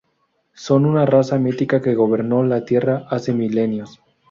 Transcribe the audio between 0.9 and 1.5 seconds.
raza